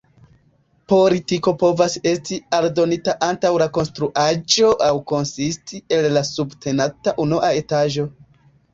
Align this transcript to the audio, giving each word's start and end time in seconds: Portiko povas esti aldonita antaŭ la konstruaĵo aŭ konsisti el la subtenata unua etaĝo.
Portiko 0.93 1.53
povas 1.63 1.97
esti 2.13 2.39
aldonita 2.61 3.15
antaŭ 3.29 3.53
la 3.65 3.69
konstruaĵo 3.77 4.75
aŭ 4.89 4.91
konsisti 5.15 5.85
el 6.01 6.13
la 6.19 6.29
subtenata 6.35 7.19
unua 7.29 7.57
etaĝo. 7.65 8.13